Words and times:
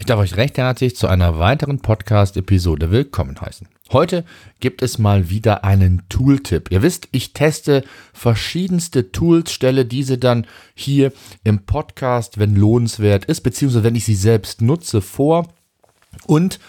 Ich 0.00 0.06
darf 0.06 0.20
euch 0.20 0.36
recht 0.36 0.56
herzlich 0.58 0.94
zu 0.94 1.08
einer 1.08 1.40
weiteren 1.40 1.80
Podcast-Episode 1.80 2.92
willkommen 2.92 3.38
heißen. 3.40 3.66
Heute 3.90 4.24
gibt 4.60 4.80
es 4.80 4.96
mal 4.96 5.28
wieder 5.28 5.64
einen 5.64 6.02
Tooltip. 6.08 6.70
Ihr 6.70 6.82
wisst, 6.82 7.08
ich 7.10 7.32
teste 7.32 7.82
verschiedenste 8.12 9.10
Tools, 9.10 9.52
stelle 9.52 9.84
diese 9.84 10.16
dann 10.16 10.46
hier 10.76 11.12
im 11.42 11.66
Podcast, 11.66 12.38
wenn 12.38 12.54
lohnenswert 12.54 13.24
ist, 13.24 13.40
beziehungsweise 13.40 13.82
wenn 13.82 13.96
ich 13.96 14.04
sie 14.04 14.14
selbst 14.14 14.62
nutze, 14.62 15.00
vor. 15.00 15.48
Und 16.26 16.60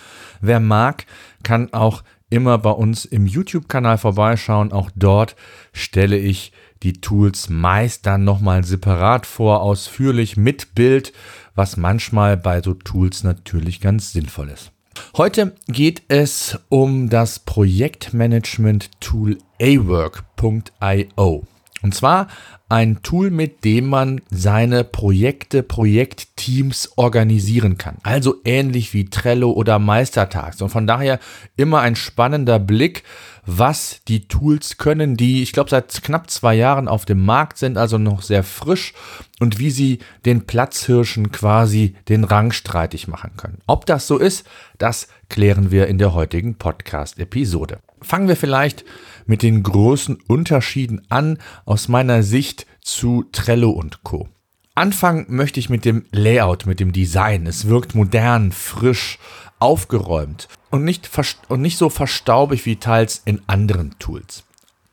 wer 0.41 0.59
mag, 0.59 1.05
kann 1.43 1.71
auch 1.71 2.03
immer 2.31 2.57
bei 2.57 2.71
uns 2.71 3.05
im 3.05 3.27
YouTube-Kanal 3.27 3.99
vorbeischauen. 3.99 4.71
Auch 4.71 4.89
dort 4.95 5.35
stelle 5.71 6.17
ich 6.17 6.51
die 6.83 6.93
Tools 6.93 7.49
meist 7.49 8.05
dann 8.05 8.23
nochmal 8.23 8.63
separat 8.63 9.25
vor, 9.25 9.61
ausführlich 9.61 10.37
mit 10.37 10.75
Bild, 10.75 11.11
was 11.55 11.75
manchmal 11.77 12.37
bei 12.37 12.61
so 12.61 12.73
Tools 12.73 13.23
natürlich 13.23 13.81
ganz 13.81 14.13
sinnvoll 14.13 14.49
ist. 14.49 14.71
Heute 15.15 15.55
geht 15.67 16.03
es 16.07 16.59
um 16.69 17.09
das 17.09 17.39
Projektmanagement-Tool 17.39 19.37
awork.io. 19.61 21.45
Und 21.81 21.95
zwar 21.95 22.27
ein 22.69 23.01
Tool, 23.01 23.31
mit 23.31 23.65
dem 23.65 23.87
man 23.87 24.21
seine 24.29 24.83
Projekte, 24.83 25.63
Projektteams 25.63 26.91
organisieren 26.97 27.77
kann. 27.77 27.97
Also 28.03 28.35
ähnlich 28.45 28.93
wie 28.93 29.09
Trello 29.09 29.51
oder 29.51 29.79
Meistertags. 29.79 30.61
Und 30.61 30.69
von 30.69 30.85
daher 30.85 31.19
immer 31.57 31.79
ein 31.81 31.95
spannender 31.95 32.59
Blick, 32.59 33.03
was 33.45 34.01
die 34.07 34.27
Tools 34.27 34.77
können, 34.77 35.17
die 35.17 35.41
ich 35.41 35.53
glaube 35.53 35.71
seit 35.71 36.03
knapp 36.03 36.29
zwei 36.29 36.53
Jahren 36.53 36.87
auf 36.87 37.05
dem 37.05 37.25
Markt 37.25 37.57
sind, 37.57 37.77
also 37.77 37.97
noch 37.97 38.21
sehr 38.21 38.43
frisch 38.43 38.93
und 39.39 39.57
wie 39.57 39.71
sie 39.71 39.99
den 40.25 40.45
Platzhirschen 40.45 41.31
quasi 41.31 41.95
den 42.07 42.23
Rang 42.23 42.51
streitig 42.51 43.07
machen 43.07 43.31
können. 43.37 43.57
Ob 43.65 43.87
das 43.87 44.05
so 44.05 44.19
ist, 44.19 44.45
das 44.77 45.07
klären 45.29 45.71
wir 45.71 45.87
in 45.87 45.97
der 45.97 46.13
heutigen 46.13 46.55
Podcast-Episode. 46.55 47.79
Fangen 48.01 48.27
wir 48.27 48.35
vielleicht 48.35 48.85
mit 49.29 49.43
den 49.43 49.61
großen 49.63 50.17
Unterschieden 50.27 51.01
an 51.09 51.37
aus 51.65 51.87
meiner 51.87 52.23
Sicht 52.23 52.65
zu 52.81 53.25
Trello 53.31 53.69
und 53.69 54.03
Co. 54.03 54.27
Anfangen 54.73 55.25
möchte 55.29 55.59
ich 55.59 55.69
mit 55.69 55.85
dem 55.85 56.05
Layout, 56.11 56.65
mit 56.65 56.79
dem 56.79 56.91
Design. 56.91 57.45
Es 57.45 57.67
wirkt 57.67 57.93
modern, 57.93 58.51
frisch, 58.51 59.19
aufgeräumt 59.59 60.47
und 60.71 60.83
nicht, 60.83 61.09
und 61.47 61.61
nicht 61.61 61.77
so 61.77 61.89
verstaubig 61.89 62.65
wie 62.65 62.77
teils 62.77 63.21
in 63.23 63.41
anderen 63.45 63.97
Tools. 63.99 64.45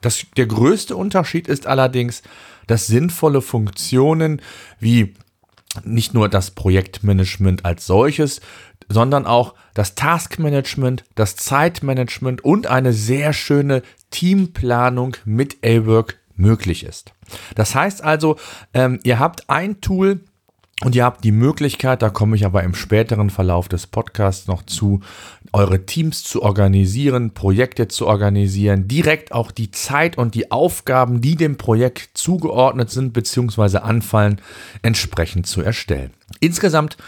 Das, 0.02 0.26
der 0.36 0.46
größte 0.46 0.96
Unterschied 0.96 1.48
ist 1.48 1.66
allerdings, 1.66 2.22
dass 2.66 2.86
sinnvolle 2.86 3.40
Funktionen 3.40 4.42
wie 4.78 5.14
nicht 5.84 6.14
nur 6.14 6.28
das 6.28 6.50
Projektmanagement 6.50 7.64
als 7.64 7.86
solches, 7.86 8.40
sondern 8.88 9.26
auch 9.26 9.54
das 9.74 9.94
Taskmanagement, 9.94 11.04
das 11.14 11.36
Zeitmanagement 11.36 12.44
und 12.44 12.66
eine 12.66 12.92
sehr 12.92 13.32
schöne 13.32 13.82
Teamplanung 14.10 15.16
mit 15.24 15.58
A-Work 15.64 16.16
möglich 16.36 16.84
ist. 16.84 17.12
Das 17.54 17.74
heißt 17.74 18.02
also, 18.02 18.36
ähm, 18.74 19.00
ihr 19.02 19.18
habt 19.18 19.48
ein 19.50 19.80
Tool, 19.80 20.20
und 20.84 20.94
ihr 20.94 21.04
habt 21.04 21.24
die 21.24 21.32
Möglichkeit, 21.32 22.02
da 22.02 22.10
komme 22.10 22.36
ich 22.36 22.44
aber 22.44 22.62
im 22.62 22.74
späteren 22.74 23.30
Verlauf 23.30 23.66
des 23.66 23.86
Podcasts 23.86 24.46
noch 24.46 24.62
zu, 24.62 25.00
eure 25.54 25.86
Teams 25.86 26.22
zu 26.22 26.42
organisieren, 26.42 27.30
Projekte 27.30 27.88
zu 27.88 28.06
organisieren, 28.06 28.86
direkt 28.86 29.32
auch 29.32 29.52
die 29.52 29.70
Zeit 29.70 30.18
und 30.18 30.34
die 30.34 30.50
Aufgaben, 30.50 31.22
die 31.22 31.34
dem 31.34 31.56
Projekt 31.56 32.10
zugeordnet 32.12 32.90
sind 32.90 33.14
bzw. 33.14 33.78
anfallen, 33.78 34.38
entsprechend 34.82 35.46
zu 35.46 35.62
erstellen. 35.62 36.10
Insgesamt 36.40 36.98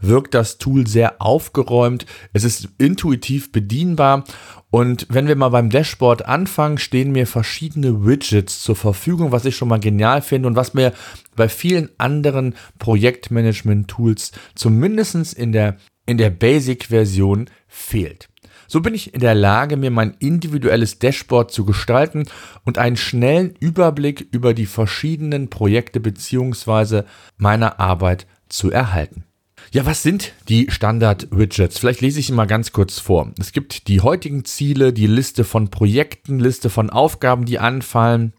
wirkt 0.00 0.34
das 0.34 0.58
Tool 0.58 0.86
sehr 0.86 1.20
aufgeräumt, 1.20 2.06
es 2.32 2.44
ist 2.44 2.68
intuitiv 2.78 3.52
bedienbar 3.52 4.24
und 4.70 5.06
wenn 5.10 5.26
wir 5.26 5.34
mal 5.34 5.48
beim 5.48 5.68
Dashboard 5.68 6.26
anfangen, 6.26 6.78
stehen 6.78 7.10
mir 7.10 7.26
verschiedene 7.26 8.04
Widgets 8.04 8.62
zur 8.62 8.76
Verfügung, 8.76 9.32
was 9.32 9.44
ich 9.44 9.56
schon 9.56 9.68
mal 9.68 9.80
genial 9.80 10.22
finde 10.22 10.48
und 10.48 10.56
was 10.56 10.74
mir 10.74 10.92
bei 11.34 11.48
vielen 11.48 11.90
anderen 11.98 12.54
Projektmanagement-Tools 12.78 14.32
zumindest 14.54 15.34
in 15.34 15.50
der, 15.52 15.76
in 16.06 16.18
der 16.18 16.30
Basic-Version 16.30 17.50
fehlt. 17.66 18.28
So 18.68 18.80
bin 18.80 18.94
ich 18.94 19.12
in 19.14 19.20
der 19.20 19.34
Lage, 19.34 19.76
mir 19.76 19.90
mein 19.90 20.14
individuelles 20.20 21.00
Dashboard 21.00 21.50
zu 21.50 21.64
gestalten 21.64 22.26
und 22.64 22.78
einen 22.78 22.96
schnellen 22.96 23.56
Überblick 23.58 24.28
über 24.30 24.54
die 24.54 24.66
verschiedenen 24.66 25.50
Projekte 25.50 25.98
bzw. 25.98 27.02
meiner 27.36 27.80
Arbeit 27.80 28.28
zu 28.48 28.70
erhalten. 28.70 29.24
Ja, 29.72 29.86
was 29.86 30.02
sind 30.02 30.32
die 30.48 30.66
Standard-Widgets? 30.68 31.78
Vielleicht 31.78 32.00
lese 32.00 32.18
ich 32.18 32.26
sie 32.26 32.32
mal 32.32 32.46
ganz 32.46 32.72
kurz 32.72 32.98
vor. 32.98 33.30
Es 33.38 33.52
gibt 33.52 33.86
die 33.86 34.00
heutigen 34.00 34.44
Ziele, 34.44 34.92
die 34.92 35.06
Liste 35.06 35.44
von 35.44 35.70
Projekten, 35.70 36.40
Liste 36.40 36.70
von 36.70 36.90
Aufgaben, 36.90 37.44
die 37.44 37.60
anfallen. 37.60 38.32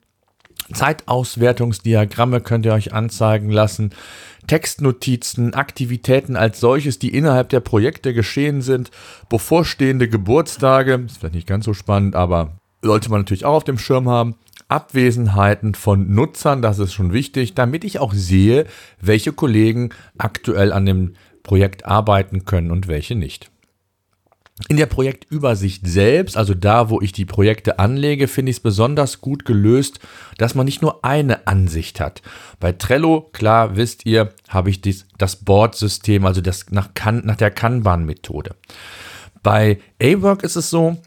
Zeitauswertungsdiagramme 0.74 2.42
könnt 2.42 2.66
ihr 2.66 2.74
euch 2.74 2.94
anzeigen 2.94 3.50
lassen. 3.50 3.92
Textnotizen, 4.48 5.54
Aktivitäten 5.54 6.36
als 6.36 6.60
solches, 6.60 7.00
die 7.00 7.16
innerhalb 7.16 7.48
der 7.48 7.62
Projekte 7.62 8.14
geschehen 8.14 8.62
sind, 8.62 8.92
bevorstehende 9.30 10.10
Geburtstage, 10.10 11.04
ist 11.06 11.20
vielleicht 11.20 11.36
nicht 11.36 11.48
ganz 11.48 11.64
so 11.64 11.74
spannend, 11.74 12.14
aber 12.14 12.58
sollte 12.82 13.10
man 13.10 13.22
natürlich 13.22 13.46
auch 13.46 13.54
auf 13.54 13.64
dem 13.64 13.78
Schirm 13.78 14.10
haben. 14.10 14.36
Abwesenheiten 14.72 15.76
von 15.76 16.14
Nutzern, 16.14 16.62
das 16.62 16.80
ist 16.80 16.94
schon 16.94 17.14
wichtig, 17.14 17.54
damit 17.54 17.84
ich 17.84 18.00
auch 18.00 18.14
sehe, 18.14 18.66
welche 19.02 19.34
Kollegen 19.34 19.90
aktuell 20.18 20.72
an 20.72 20.86
dem 20.86 21.14
Projekt 21.44 21.86
arbeiten 21.86 22.46
können 22.46 22.72
und 22.72 22.88
welche 22.88 23.16
nicht. 23.16 23.52
In 24.70 24.78
der 24.78 24.86
Projektübersicht 24.86 25.88
selbst, 25.88 26.38
also 26.38 26.54
da, 26.54 26.90
wo 26.90 27.02
ich 27.02 27.12
die 27.12 27.26
Projekte 27.26 27.80
anlege, 27.80 28.28
finde 28.28 28.52
ich 28.52 28.58
es 28.58 28.64
besonders 28.64 29.20
gut 29.20 29.44
gelöst, 29.44 30.00
dass 30.38 30.56
man 30.56 30.66
nicht 30.66 30.82
nur 30.82 31.04
eine 31.04 31.48
Ansicht 31.48 32.00
hat. 32.00 32.22
Bei 32.60 32.72
Trello, 32.72 33.30
klar, 33.34 33.76
wisst 33.76 34.06
ihr, 34.06 34.34
habe 34.50 34.70
ich 34.70 34.82
dies, 34.82 35.08
das 35.18 35.38
Board-System, 35.38 36.26
also 36.26 36.42
das 36.42 36.68
nach, 36.70 36.94
kan, 36.94 37.24
nach 37.26 37.38
der 37.38 37.52
Kanban-Methode. 37.52 38.56
Bei 39.42 39.80
A-Work 40.02 40.44
ist 40.44 40.56
es 40.56 40.70
so, 40.70 40.98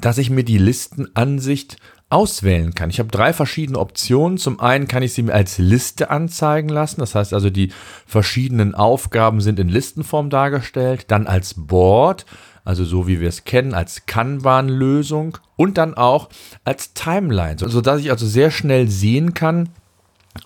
dass 0.00 0.18
ich 0.18 0.30
mir 0.30 0.44
die 0.44 0.58
Listenansicht 0.58 1.76
auswählen 2.14 2.74
kann. 2.74 2.90
Ich 2.90 3.00
habe 3.00 3.10
drei 3.10 3.32
verschiedene 3.32 3.80
Optionen. 3.80 4.38
Zum 4.38 4.60
einen 4.60 4.86
kann 4.86 5.02
ich 5.02 5.12
sie 5.12 5.24
mir 5.24 5.34
als 5.34 5.58
Liste 5.58 6.10
anzeigen 6.10 6.68
lassen. 6.68 7.00
Das 7.00 7.16
heißt 7.16 7.34
also, 7.34 7.50
die 7.50 7.72
verschiedenen 8.06 8.76
Aufgaben 8.76 9.40
sind 9.40 9.58
in 9.58 9.68
Listenform 9.68 10.30
dargestellt. 10.30 11.06
Dann 11.08 11.26
als 11.26 11.54
Board, 11.56 12.24
also 12.64 12.84
so 12.84 13.08
wie 13.08 13.18
wir 13.18 13.28
es 13.28 13.42
kennen, 13.42 13.74
als 13.74 14.06
Kanban-Lösung 14.06 15.38
und 15.56 15.76
dann 15.76 15.94
auch 15.94 16.28
als 16.62 16.94
Timeline, 16.94 17.56
sodass 17.58 18.00
ich 18.00 18.12
also 18.12 18.28
sehr 18.28 18.52
schnell 18.52 18.88
sehen 18.88 19.34
kann, 19.34 19.70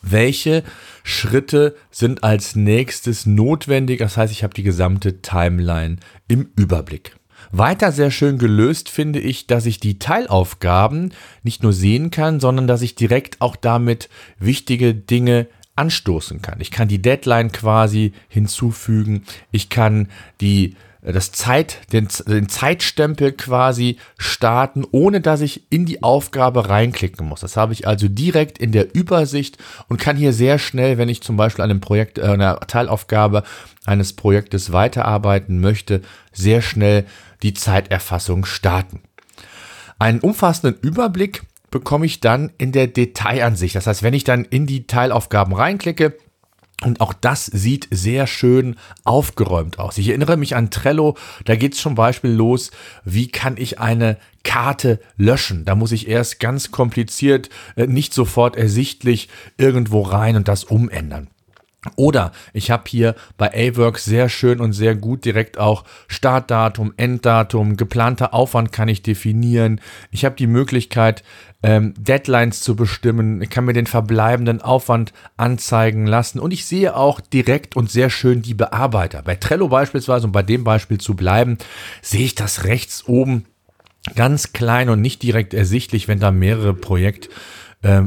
welche 0.01 0.65
Schritte 1.03 1.77
sind 1.91 2.25
als 2.25 2.57
nächstes 2.57 3.27
notwendig. 3.27 3.99
Das 3.99 4.17
heißt, 4.17 4.33
ich 4.33 4.43
habe 4.43 4.55
die 4.55 4.63
gesamte 4.63 5.21
Timeline 5.21 5.97
im 6.29 6.49
Überblick. 6.57 7.15
Weiter 7.51 7.93
sehr 7.93 8.11
schön 8.11 8.39
gelöst 8.39 8.89
finde 8.89 9.21
ich, 9.21 9.47
dass 9.47 9.67
ich 9.67 9.81
die 9.81 9.99
Teilaufgaben 9.99 11.13
nicht 11.43 11.63
nur 11.63 11.73
sehen 11.73 12.11
kann, 12.11 12.41
sondern 12.41 12.67
dass 12.67 12.83
ich 12.83 12.95
direkt 12.95 13.41
auch 13.41 13.57
damit 13.57 14.09
wichtige 14.39 14.95
Dinge 14.95 15.47
anstoßen 15.77 16.43
kann. 16.43 16.61
Ich 16.61 16.71
kann 16.71 16.89
die 16.89 17.01
Deadline 17.01 17.53
quasi 17.53 18.13
hinzufügen. 18.29 19.23
Ich 19.53 19.69
kann 19.69 20.09
die 20.41 20.75
das 21.13 21.33
Zeit, 21.33 21.79
den, 21.93 22.09
den 22.27 22.49
Zeitstempel 22.49 23.33
quasi 23.33 23.99
starten, 24.19 24.85
ohne 24.91 25.21
dass 25.21 25.41
ich 25.41 25.71
in 25.71 25.87
die 25.87 26.03
Aufgabe 26.03 26.69
reinklicken 26.69 27.27
muss. 27.27 27.41
Das 27.41 27.57
habe 27.57 27.73
ich 27.73 27.87
also 27.87 28.09
direkt 28.09 28.59
in 28.59 28.73
der 28.73 28.95
Übersicht 28.95 29.59
und 29.89 29.99
kann 29.99 30.17
hier 30.17 30.33
sehr 30.33 30.59
schnell, 30.59 30.99
wenn 30.99 31.09
ich 31.09 31.23
zum 31.23 31.37
Beispiel 31.37 31.65
an 31.65 31.71
einem 31.71 31.81
Projekt, 31.81 32.19
äh, 32.19 32.23
einer 32.23 32.61
Teilaufgabe 32.61 33.43
eines 33.87 34.13
Projektes 34.13 34.73
weiterarbeiten 34.73 35.61
möchte, 35.61 36.03
sehr 36.33 36.61
schnell 36.61 37.07
die 37.43 37.55
Zeiterfassung 37.55 38.45
starten. 38.45 39.01
Einen 39.99 40.21
umfassenden 40.21 40.79
Überblick 40.81 41.43
bekomme 41.71 42.07
ich 42.07 42.21
dann 42.21 42.53
in 42.59 42.73
der 42.73 42.87
Detailansicht. 42.87 43.75
Das 43.75 43.87
heißt, 43.87 44.03
wenn 44.03 44.15
ich 44.15 44.25
dann 44.25 44.45
in 44.45 44.67
die 44.67 44.87
Teilaufgaben 44.87 45.55
reinklicke, 45.55 46.17
Und 46.85 47.01
auch 47.01 47.13
das 47.13 47.47
sieht 47.47 47.89
sehr 47.91 48.29
schön 48.29 48.77
aufgeräumt 49.05 49.81
aus. 49.81 49.99
Ich 49.99 50.09
erinnere 50.09 50.37
mich 50.37 50.55
an 50.55 50.71
Trello, 50.71 51.17
da 51.45 51.57
geht 51.57 51.75
es 51.75 51.81
zum 51.81 51.97
Beispiel 51.97 52.31
los, 52.31 52.71
wie 53.05 53.29
kann 53.29 53.57
ich 53.57 53.81
eine 53.81 54.17
Karte 54.45 55.01
löschen? 55.17 55.65
Da 55.65 55.75
muss 55.75 55.91
ich 55.91 56.09
erst 56.09 56.39
ganz 56.39 56.71
kompliziert, 56.71 57.51
äh, 57.75 57.89
nicht 57.89 58.15
sofort 58.15 58.57
ersichtlich 58.57 59.29
irgendwo 59.57 60.03
rein 60.03 60.37
und 60.37 60.47
das 60.47 60.63
umändern. 60.65 61.29
Oder 61.97 62.33
ich 62.53 62.71
habe 62.71 62.85
hier 62.87 63.15
bei 63.37 63.53
A-Work 63.53 63.99
sehr 63.99 64.29
schön 64.29 64.61
und 64.61 64.73
sehr 64.73 64.95
gut 64.95 65.25
direkt 65.25 65.59
auch 65.59 65.85
Startdatum, 66.07 66.95
Enddatum, 66.97 67.77
geplanter 67.77 68.35
Aufwand 68.35 68.73
kann 68.73 68.89
ich 68.89 69.03
definieren. 69.03 69.81
Ich 70.11 70.25
habe 70.25 70.37
die 70.37 70.47
Möglichkeit, 70.47 71.23
ähm, 71.63 71.95
Deadlines 71.99 72.61
zu 72.61 72.77
bestimmen. 72.77 73.43
Ich 73.43 73.51
kann 73.51 73.65
mir 73.65 73.73
den 73.73 73.87
verbleibenden 73.87 74.63
Aufwand 74.63 75.13
anzeigen 75.37 76.07
lassen 76.07 76.39
und 76.39 76.53
ich 76.53 76.67
sehe 76.67 76.95
auch 76.95 77.21
direkt 77.21 77.77
und 77.77 77.91
sehr 77.91 78.11
schön 78.11 78.43
die 78.43 78.55
Bearbeiter. 78.55 79.23
Bei 79.23 79.35
Trello 79.35 79.69
beispielsweise, 79.69 80.27
um 80.27 80.33
bei 80.33 80.43
dem 80.43 80.65
Beispiel 80.65 80.99
zu 80.99 81.15
bleiben, 81.15 81.59
sehe 82.03 82.25
ich 82.25 82.35
das 82.35 82.65
rechts 82.65 83.07
oben 83.07 83.47
ganz 84.15 84.53
klein 84.53 84.89
und 84.89 85.01
nicht 85.01 85.23
direkt 85.23 85.55
ersichtlich, 85.55 86.09
wenn 86.09 86.21
da 86.21 86.31
mehrere 86.31 86.75
Projektmitglieder 86.75 87.58
äh, 87.83 88.01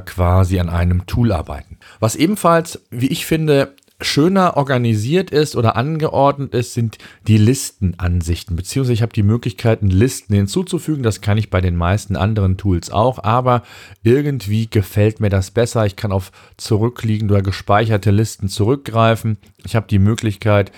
quasi 0.00 0.58
an 0.58 0.68
einem 0.68 1.06
Tool 1.06 1.32
arbeiten. 1.32 1.78
Was 2.00 2.16
ebenfalls, 2.16 2.80
wie 2.90 3.08
ich 3.08 3.26
finde, 3.26 3.74
schöner 4.00 4.56
organisiert 4.56 5.30
ist 5.30 5.56
oder 5.56 5.76
angeordnet 5.76 6.52
ist, 6.52 6.74
sind 6.74 6.98
die 7.26 7.38
Listenansichten. 7.38 8.56
Beziehungsweise 8.56 8.92
ich 8.92 9.02
habe 9.02 9.12
die 9.12 9.22
Möglichkeiten, 9.22 9.88
Listen 9.88 10.34
hinzuzufügen. 10.34 11.02
Das 11.02 11.20
kann 11.20 11.38
ich 11.38 11.50
bei 11.50 11.60
den 11.60 11.76
meisten 11.76 12.16
anderen 12.16 12.56
Tools 12.56 12.90
auch. 12.90 13.22
Aber 13.22 13.62
irgendwie 14.02 14.68
gefällt 14.68 15.20
mir 15.20 15.30
das 15.30 15.50
besser. 15.50 15.86
Ich 15.86 15.96
kann 15.96 16.12
auf 16.12 16.32
zurückliegende 16.56 17.34
oder 17.34 17.42
gespeicherte 17.42 18.10
Listen 18.10 18.48
zurückgreifen. 18.48 19.38
Ich 19.64 19.76
habe 19.76 19.86
die 19.88 19.98
Möglichkeit, 19.98 20.72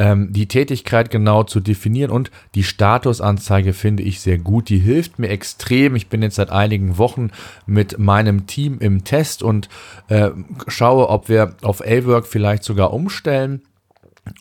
ähm, 0.00 0.32
die 0.32 0.48
Tätigkeit 0.48 1.10
genau 1.10 1.42
zu 1.42 1.60
definieren 1.60 2.10
und 2.10 2.30
die 2.54 2.62
Statusanzeige 2.62 3.74
finde 3.74 4.02
ich 4.02 4.20
sehr 4.20 4.38
gut. 4.38 4.70
Die 4.70 4.78
hilft 4.78 5.18
mir 5.18 5.28
extrem. 5.28 5.94
Ich 5.94 6.08
bin 6.08 6.22
jetzt 6.22 6.36
seit 6.36 6.48
einigen 6.50 6.96
Wochen 6.96 7.30
mit 7.66 7.98
meinem 7.98 8.46
Team 8.46 8.78
im 8.78 9.04
Test 9.04 9.42
und 9.42 9.68
äh, 10.08 10.30
schaue, 10.68 11.10
ob 11.10 11.28
wir 11.28 11.54
auf 11.60 11.82
A-Work 11.82 12.26
vielleicht 12.26 12.59
sogar 12.64 12.92
umstellen. 12.92 13.62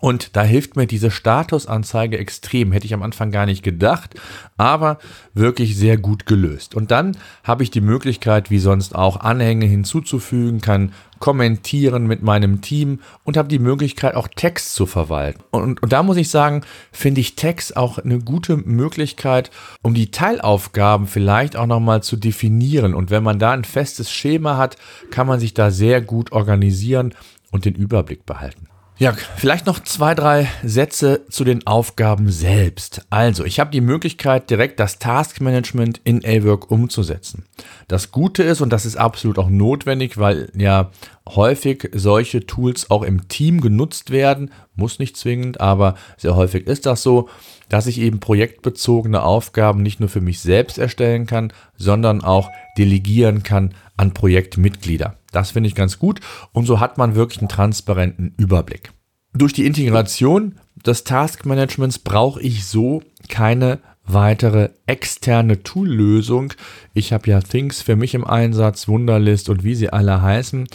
Und 0.02 0.36
da 0.36 0.44
hilft 0.44 0.76
mir 0.76 0.88
diese 0.88 1.10
Statusanzeige 1.10 2.18
extrem. 2.18 2.72
Hätte 2.72 2.86
ich 2.86 2.94
am 2.94 3.02
Anfang 3.02 3.32
gar 3.32 3.46
nicht 3.46 3.64
gedacht, 3.64 4.16
aber 4.58 5.00
wirklich 5.34 5.76
sehr 5.76 5.98
gut 5.98 6.26
gelöst. 6.26 6.76
Und 6.76 6.92
dann 6.92 7.18
habe 7.44 7.64
ich 7.64 7.72
die 7.72 7.82
Möglichkeit, 7.82 8.52
wie 8.52 8.60
sonst 8.60 8.94
auch, 8.94 9.18
Anhänge 9.18 9.66
hinzuzufügen, 9.66 10.62
kann 10.62 10.94
kommentieren 11.20 12.08
mit 12.08 12.24
meinem 12.24 12.62
Team 12.62 13.00
und 13.26 13.36
habe 13.36 13.50
die 13.50 13.60
Möglichkeit, 13.60 14.16
auch 14.16 14.30
Text 14.30 14.74
zu 14.76 14.86
verwalten. 14.86 15.44
Und, 15.52 15.84
und 15.84 15.92
da 15.92 16.02
muss 16.02 16.16
ich 16.16 16.30
sagen, 16.30 16.62
finde 16.92 17.20
ich 17.20 17.36
Text 17.36 17.76
auch 17.76 17.98
eine 17.98 18.20
gute 18.20 18.56
Möglichkeit, 18.58 19.52
um 19.82 19.94
die 19.94 20.12
Teilaufgaben 20.12 21.08
vielleicht 21.08 21.58
auch 21.58 21.68
nochmal 21.68 22.04
zu 22.04 22.16
definieren. 22.16 22.94
Und 22.94 23.12
wenn 23.12 23.24
man 23.24 23.40
da 23.40 23.52
ein 23.52 23.66
festes 23.66 24.12
Schema 24.12 24.56
hat, 24.56 24.78
kann 25.12 25.28
man 25.28 25.40
sich 25.40 25.54
da 25.54 25.72
sehr 25.72 26.02
gut 26.02 26.32
organisieren 26.32 27.14
und 27.52 27.66
den 27.66 27.76
Überblick 27.76 28.26
behalten. 28.26 28.68
Ja, 29.00 29.14
vielleicht 29.38 29.66
noch 29.66 29.80
zwei, 29.80 30.14
drei 30.14 30.50
Sätze 30.62 31.22
zu 31.30 31.46
den 31.46 31.66
Aufgaben 31.66 32.30
selbst. 32.30 33.06
Also, 33.10 33.46
ich 33.46 33.62
habe 33.62 33.72
die 33.72 33.80
Möglichkeit, 33.80 34.50
direkt 34.50 34.78
das 34.78 35.00
Taskmanagement 35.00 36.02
in 36.04 36.26
A-Work 36.26 36.70
umzusetzen. 36.70 37.46
Das 37.88 38.12
Gute 38.12 38.44
ist, 38.44 38.60
und 38.60 38.74
das 38.74 38.86
ist 38.86 38.98
absolut 38.98 39.40
auch 39.40 39.48
notwendig, 39.48 40.18
weil 40.18 40.52
ja 40.54 40.92
häufig 41.30 41.90
solche 41.94 42.46
Tools 42.46 42.92
auch 42.92 43.04
im 43.04 43.30
Team 43.30 43.62
genutzt 43.62 44.12
werden, 44.12 44.52
muss 44.76 45.00
nicht 45.00 45.16
zwingend, 45.16 45.62
aber 45.62 45.96
sehr 46.18 46.36
häufig 46.36 46.68
ist 46.68 46.86
das 46.86 47.02
so, 47.02 47.30
dass 47.70 47.88
ich 47.88 48.00
eben 48.00 48.20
projektbezogene 48.20 49.24
Aufgaben 49.24 49.82
nicht 49.82 50.00
nur 50.00 50.10
für 50.10 50.22
mich 50.22 50.40
selbst 50.40 50.78
erstellen 50.78 51.26
kann, 51.26 51.54
sondern 51.78 52.22
auch 52.24 52.50
delegieren 52.78 53.44
kann 53.44 53.74
an 53.98 54.14
Projektmitglieder. 54.14 55.16
Das 55.32 55.52
finde 55.52 55.68
ich 55.70 55.76
ganz 55.76 56.00
gut 56.00 56.20
und 56.52 56.66
so 56.66 56.80
hat 56.80 56.98
man 56.98 57.16
wirklich 57.16 57.40
einen 57.40 57.50
transparenten 57.50 58.34
Überblick. 58.38 58.92
Durch 59.34 59.54
die 59.54 59.66
Integration 59.66 60.56
des 60.86 61.04
Taskmanagements 61.04 62.00
brauche 62.00 62.42
ich 62.42 62.66
so 62.66 63.04
keine 63.28 63.80
weitere 64.06 64.70
externe 64.88 65.62
Toollösung. 65.62 66.54
Ich 66.94 67.14
habe 67.14 67.30
ja 67.30 67.42
Things 67.42 67.82
für 67.82 67.96
mich 67.96 68.16
im 68.16 68.26
Einsatz, 68.26 68.88
Wunderlist 68.88 69.50
und 69.50 69.64
wie 69.64 69.76
sie 69.76 69.92
alle 69.92 70.22
heißen. 70.22 70.68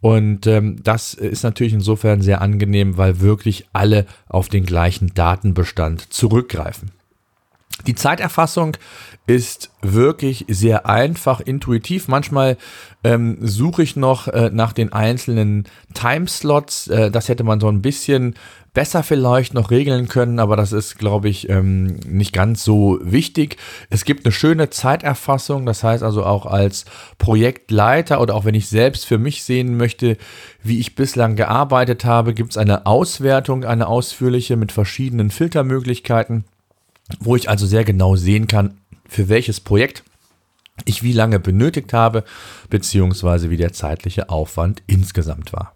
Und 0.00 0.46
ähm, 0.46 0.80
das 0.82 1.14
ist 1.14 1.42
natürlich 1.42 1.72
insofern 1.72 2.22
sehr 2.22 2.40
angenehm, 2.40 2.96
weil 2.96 3.20
wirklich 3.20 3.66
alle 3.72 4.06
auf 4.28 4.48
den 4.48 4.64
gleichen 4.64 5.12
Datenbestand 5.14 6.12
zurückgreifen. 6.12 6.92
Die 7.86 7.94
Zeiterfassung 7.94 8.76
ist 9.26 9.70
wirklich 9.82 10.46
sehr 10.48 10.86
einfach, 10.86 11.40
intuitiv. 11.40 12.08
Manchmal 12.08 12.56
ähm, 13.04 13.36
suche 13.40 13.82
ich 13.82 13.94
noch 13.94 14.26
äh, 14.28 14.50
nach 14.52 14.72
den 14.72 14.92
einzelnen 14.92 15.64
Timeslots. 15.94 16.88
Äh, 16.88 17.10
das 17.10 17.28
hätte 17.28 17.44
man 17.44 17.60
so 17.60 17.68
ein 17.68 17.82
bisschen 17.82 18.34
besser 18.72 19.02
vielleicht 19.02 19.54
noch 19.54 19.70
regeln 19.70 20.08
können, 20.08 20.38
aber 20.38 20.56
das 20.56 20.72
ist, 20.72 20.98
glaube 20.98 21.28
ich, 21.28 21.48
ähm, 21.48 21.98
nicht 22.06 22.32
ganz 22.32 22.64
so 22.64 22.98
wichtig. 23.02 23.56
Es 23.90 24.04
gibt 24.04 24.24
eine 24.24 24.32
schöne 24.32 24.70
Zeiterfassung, 24.70 25.66
das 25.66 25.82
heißt 25.84 26.02
also 26.02 26.24
auch 26.24 26.46
als 26.46 26.84
Projektleiter 27.18 28.20
oder 28.20 28.34
auch 28.34 28.44
wenn 28.44 28.54
ich 28.54 28.68
selbst 28.68 29.04
für 29.04 29.18
mich 29.18 29.44
sehen 29.44 29.76
möchte, 29.76 30.16
wie 30.62 30.78
ich 30.78 30.94
bislang 30.94 31.36
gearbeitet 31.36 32.04
habe, 32.04 32.34
gibt 32.34 32.52
es 32.52 32.56
eine 32.56 32.86
Auswertung, 32.86 33.64
eine 33.64 33.88
ausführliche 33.88 34.56
mit 34.56 34.72
verschiedenen 34.72 35.30
Filtermöglichkeiten 35.30 36.44
wo 37.20 37.36
ich 37.36 37.48
also 37.48 37.66
sehr 37.66 37.84
genau 37.84 38.16
sehen 38.16 38.46
kann, 38.46 38.78
für 39.08 39.28
welches 39.28 39.60
Projekt 39.60 40.04
ich 40.84 41.02
wie 41.02 41.12
lange 41.12 41.40
benötigt 41.40 41.92
habe, 41.92 42.24
beziehungsweise 42.70 43.50
wie 43.50 43.56
der 43.56 43.72
zeitliche 43.72 44.30
Aufwand 44.30 44.82
insgesamt 44.86 45.52
war. 45.52 45.74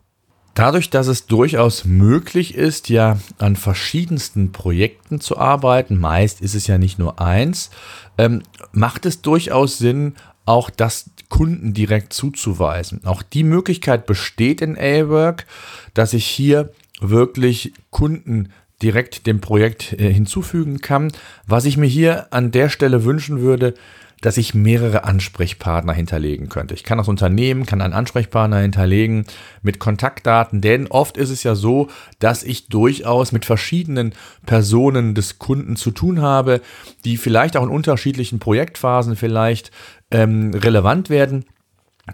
Dadurch, 0.55 0.91
dass 0.91 1.07
es 1.07 1.27
durchaus 1.27 1.87
möglich 1.87 2.55
ist, 2.55 2.91
ja 2.91 3.19
an 3.39 3.57
verschiedensten 3.57 4.53
Projekten 4.53 5.19
zu 5.19 5.39
arbeiten, 5.39 5.99
meist 5.99 6.43
ist 6.43 6.55
es 6.55 6.67
ja 6.67 6.77
nicht 6.77 6.99
nur 6.99 7.21
eins, 7.21 7.71
ähm, 8.19 8.43
macht 8.73 9.07
es 9.07 9.23
durchaus 9.23 9.79
Sinn, 9.79 10.15
auch 10.45 10.69
das 10.69 11.11
Kunden 11.31 11.73
direkt 11.73 12.13
zuzuweisen. 12.13 13.05
Auch 13.05 13.23
die 13.23 13.45
Möglichkeit 13.45 14.05
besteht 14.05 14.61
in 14.61 14.77
A-Work, 14.77 15.47
dass 15.95 16.13
ich 16.13 16.27
hier 16.27 16.73
wirklich 17.01 17.73
Kunden 17.91 18.51
direkt 18.83 19.27
dem 19.27 19.41
Projekt 19.41 19.93
äh, 19.93 20.13
hinzufügen 20.13 20.81
kann. 20.81 21.13
Was 21.47 21.65
ich 21.65 21.77
mir 21.77 21.87
hier 21.87 22.33
an 22.33 22.51
der 22.51 22.69
Stelle 22.69 23.05
wünschen 23.05 23.41
würde, 23.41 23.75
dass 24.23 24.37
ich 24.37 24.55
mehrere 24.55 25.05
Ansprechpartner 25.05 25.93
hinterlegen 25.93 26.49
könnte. 26.49 26.75
Ich 26.75 26.85
kann 26.85 26.97
das 26.97 27.09
Unternehmen, 27.09 27.67
kann 27.67 27.83
einen 27.83 27.93
Ansprechpartner 27.93 28.59
hinterlegen 28.59 29.27
mit 29.63 29.81
Kontaktdaten, 29.81 30.61
denn 30.61 30.87
oft 30.87 31.17
ist 31.17 31.31
es 31.31 31.43
ja 31.43 31.55
so, 31.55 31.89
dass 32.21 32.45
ich 32.45 32.69
durchaus 32.69 33.33
mit 33.33 33.45
verschiedenen 33.45 34.15
Personen 34.47 35.15
des 35.15 35.41
Kunden 35.41 35.75
zu 35.77 35.91
tun 35.91 36.23
habe, 36.23 36.61
die 37.05 37.17
vielleicht 37.17 37.57
auch 37.57 37.65
in 37.65 37.69
unterschiedlichen 37.69 38.39
Projektphasen 38.39 39.17
vielleicht 39.17 39.73
ähm, 40.13 40.55
relevant 40.55 41.11
werden. 41.11 41.45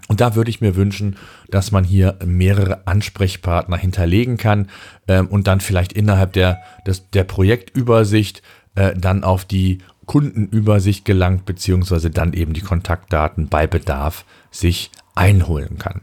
Und 0.07 0.21
da 0.21 0.35
würde 0.35 0.51
ich 0.51 0.61
mir 0.61 0.75
wünschen, 0.75 1.17
dass 1.49 1.71
man 1.71 1.83
hier 1.83 2.17
mehrere 2.23 2.85
Ansprechpartner 2.87 3.77
hinterlegen 3.77 4.37
kann 4.37 4.69
ähm, 5.07 5.27
und 5.27 5.47
dann 5.47 5.61
vielleicht 5.61 5.93
innerhalb 5.93 6.33
der, 6.33 6.61
des, 6.85 7.09
der 7.09 7.23
Projektübersicht 7.23 8.43
äh, 8.75 8.93
dann 8.95 9.23
auf 9.23 9.45
die 9.45 9.79
Kundenübersicht 10.05 11.05
gelangt, 11.05 11.45
beziehungsweise 11.45 12.11
dann 12.11 12.33
eben 12.33 12.53
die 12.53 12.61
Kontaktdaten 12.61 13.47
bei 13.47 13.67
Bedarf 13.67 14.25
sich 14.51 14.91
einholen 15.15 15.77
kann. 15.77 16.01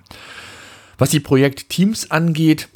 Was 0.98 1.10
die 1.10 1.20
Projektteams 1.20 2.10
angeht, 2.10 2.68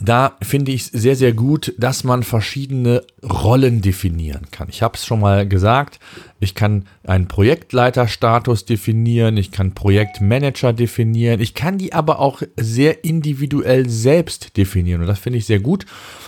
da 0.00 0.36
finde 0.42 0.72
ich 0.72 0.82
es 0.82 0.86
sehr, 0.88 1.14
sehr 1.14 1.32
gut, 1.32 1.72
dass 1.78 2.02
man 2.02 2.24
verschiedene 2.24 3.04
Rollen 3.22 3.82
definieren 3.82 4.50
kann. 4.50 4.68
Ich 4.68 4.82
habe 4.82 4.96
es 4.96 5.06
schon 5.06 5.20
mal 5.20 5.46
gesagt, 5.46 6.00
ich 6.40 6.56
kann 6.56 6.86
einen 7.04 7.28
Projektleiterstatus 7.28 8.64
definieren, 8.64 9.36
ich 9.36 9.52
kann 9.52 9.74
Projektmanager 9.74 10.72
definieren, 10.72 11.40
ich 11.40 11.54
kann 11.54 11.78
die 11.78 11.92
aber 11.92 12.18
auch 12.18 12.42
sehr 12.56 13.04
individuell 13.04 13.88
selbst 13.88 14.56
definieren 14.56 15.02
und 15.02 15.06
das 15.06 15.20
finde 15.20 15.38
ich 15.38 15.46
sehr 15.46 15.60
gut 15.60 15.86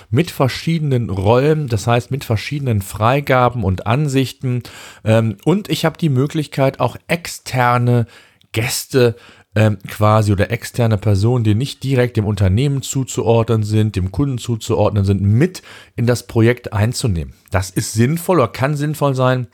mit 0.09 0.31
verschiedenen 0.31 1.11
Rollen, 1.11 1.67
das 1.67 1.89
heißt 1.89 2.13
mit 2.13 2.23
verschiedenen 2.25 2.81
Freigaben 2.81 3.65
und 3.65 3.89
Ansichten 3.89 4.63
ähm, 5.05 5.37
und 5.45 5.69
ich 5.69 5.85
habe 5.85 5.99
die 5.99 6.11
Möglichkeit 6.11 6.79
auch 6.79 6.97
externe 7.09 8.07
Gäste 8.53 9.17
ähm, 9.59 9.77
quasi 9.89 10.31
oder 10.31 10.53
externe 10.53 10.99
Personen, 10.99 11.43
die 11.43 11.57
nicht 11.57 11.83
direkt 11.83 12.17
dem 12.17 12.27
Unternehmen 12.27 12.81
zuzuordnen 12.81 13.65
sind, 13.65 13.97
dem 13.97 14.13
Kunden 14.13 14.39
zuzuordnen 14.39 15.05
sind, 15.05 15.21
mit 15.21 15.63
in 15.97 16.07
das 16.07 16.29
Projekt 16.29 16.73
einzunehmen. 16.73 17.35
Das 17.51 17.71
ist 17.71 17.93
sinnvoll 17.93 18.39
oder 18.39 18.49
kann 18.49 18.77
sinnvoll 18.77 19.17
sein, 19.17 19.49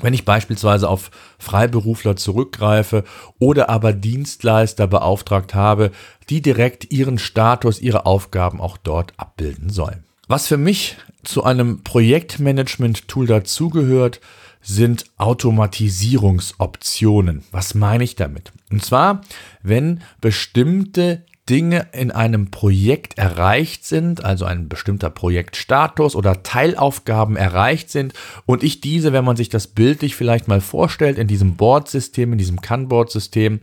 Wenn 0.00 0.14
ich 0.14 0.24
beispielsweise 0.24 0.88
auf 0.88 1.10
Freiberufler 1.38 2.16
zurückgreife 2.16 3.04
oder 3.38 3.68
aber 3.68 3.92
Dienstleister 3.92 4.86
beauftragt 4.86 5.54
habe, 5.54 5.90
die 6.30 6.40
direkt 6.40 6.90
ihren 6.90 7.18
Status, 7.18 7.78
ihre 7.78 8.06
Aufgaben 8.06 8.58
auch 8.58 8.78
dort 8.78 9.12
abbilden 9.18 9.68
sollen. 9.68 10.04
Was 10.32 10.46
für 10.46 10.56
mich 10.56 10.96
zu 11.24 11.44
einem 11.44 11.82
Projektmanagement-Tool 11.82 13.26
dazugehört, 13.26 14.22
sind 14.62 15.04
Automatisierungsoptionen. 15.18 17.42
Was 17.50 17.74
meine 17.74 18.02
ich 18.02 18.16
damit? 18.16 18.50
Und 18.70 18.82
zwar, 18.82 19.20
wenn 19.62 20.00
bestimmte 20.22 21.26
Dinge 21.52 21.88
in 21.92 22.10
einem 22.10 22.50
Projekt 22.50 23.18
erreicht 23.18 23.84
sind, 23.84 24.24
also 24.24 24.46
ein 24.46 24.70
bestimmter 24.70 25.10
Projektstatus 25.10 26.16
oder 26.16 26.42
Teilaufgaben 26.42 27.36
erreicht 27.36 27.90
sind 27.90 28.14
und 28.46 28.62
ich 28.62 28.80
diese, 28.80 29.12
wenn 29.12 29.26
man 29.26 29.36
sich 29.36 29.50
das 29.50 29.66
bildlich 29.66 30.16
vielleicht 30.16 30.48
mal 30.48 30.62
vorstellt, 30.62 31.18
in 31.18 31.26
diesem 31.26 31.56
Board-System, 31.56 32.32
in 32.32 32.38
diesem 32.38 32.62
Kanban-System 32.62 33.60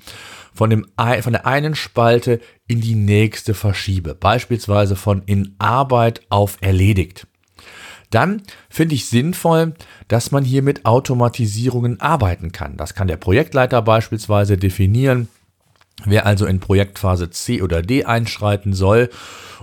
von, 0.53 0.85
von 1.21 1.33
der 1.33 1.47
einen 1.47 1.73
Spalte 1.73 2.39
in 2.67 2.79
die 2.79 2.93
nächste 2.93 3.55
verschiebe, 3.55 4.13
beispielsweise 4.13 4.95
von 4.95 5.23
in 5.25 5.55
Arbeit 5.57 6.21
auf 6.29 6.59
erledigt 6.61 7.25
dann 8.11 8.41
finde 8.71 8.95
ich 8.95 9.05
sinnvoll, 9.05 9.75
dass 10.07 10.31
man 10.31 10.43
hier 10.43 10.63
mit 10.63 10.83
Automatisierungen 10.83 12.01
arbeiten 12.01 12.51
kann. 12.51 12.75
Das 12.75 12.95
kann 12.95 13.07
der 13.07 13.17
Projektleiter 13.17 13.83
beispielsweise 13.83 14.57
definieren, 14.57 15.27
wer 16.05 16.25
also 16.25 16.45
in 16.45 16.59
Projektphase 16.59 17.29
C 17.29 17.61
oder 17.61 17.81
D 17.81 18.05
einschreiten 18.05 18.73
soll. 18.73 19.09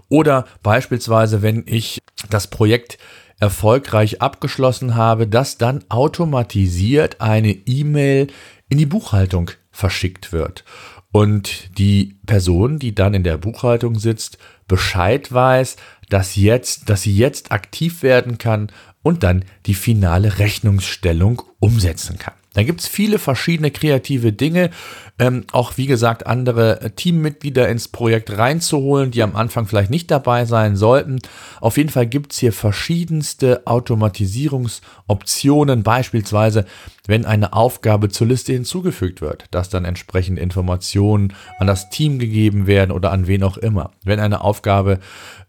Oder 0.09 0.47
beispielsweise, 0.63 1.43
wenn 1.43 1.65
ich 1.67 1.99
das 2.31 2.47
Projekt 2.49 2.99
erfolgreich 3.39 4.23
abgeschlossen 4.23 4.95
habe, 4.95 5.27
dass 5.27 5.59
dann 5.59 5.85
automatisiert 5.89 7.21
eine 7.21 7.51
E-Mail 7.51 8.29
in 8.69 8.79
die 8.79 8.87
Buchhaltung 8.87 9.51
verschickt 9.71 10.33
wird. 10.33 10.65
Und 11.13 11.79
die 11.79 12.19
Person, 12.27 12.79
die 12.79 12.95
dann 12.95 13.15
in 13.15 13.25
der 13.25 13.39
Buchhaltung 13.39 13.99
sitzt, 13.99 14.39
Bescheid 14.69 15.33
weiß, 15.33 15.77
dass 16.09 16.37
jetzt, 16.37 16.89
dass 16.89 17.03
sie 17.03 17.17
jetzt 17.17 17.53
aktiv 17.53 18.03
werden 18.03 18.39
kann 18.39 18.69
und 19.03 19.23
dann 19.23 19.45
die 19.67 19.75
finale 19.75 20.39
Rechnungsstellung 20.39 21.43
umsetzen 21.59 22.19
kann. 22.19 22.35
Da 22.57 22.63
gibt 22.63 22.81
es 22.81 22.89
viele 22.89 23.19
verschiedene 23.19 23.71
kreative 23.71 24.33
Dinge, 24.33 24.71
ähm, 25.19 25.45
auch 25.53 25.77
wie 25.77 25.85
gesagt 25.85 26.27
andere 26.27 26.93
Teammitglieder 26.97 27.69
ins 27.69 27.89
Projekt 27.89 28.39
reinzuholen, 28.39 29.11
die 29.11 29.23
am 29.23 29.37
Anfang 29.37 29.67
vielleicht 29.67 29.91
nicht 29.91 30.11
dabei 30.11 30.47
sein 30.47 30.75
sollten. 30.75 31.19
Auf 31.61 31.77
jeden 31.77 31.91
Fall 31.91 32.07
gibt 32.07 32.33
es 32.33 32.39
hier 32.39 32.55
verschiedenste 32.55 33.67
Automatisierungsoptionen, 33.67 35.83
beispielsweise 35.83 36.65
wenn 37.07 37.27
eine 37.27 37.53
Aufgabe 37.53 38.09
zur 38.09 38.29
Liste 38.29 38.55
hinzugefügt 38.55 39.21
wird, 39.21 39.45
dass 39.51 39.69
dann 39.69 39.85
entsprechend 39.85 40.39
Informationen 40.39 41.35
an 41.59 41.67
das 41.67 41.91
Team 41.91 42.19
gegeben 42.19 42.67
werden 42.67 42.91
oder 42.91 43.13
an 43.13 43.27
wen 43.27 43.43
auch 43.43 43.59
immer. 43.59 43.91
Wenn 44.03 44.19
eine 44.19 44.41
Aufgabe 44.41 44.99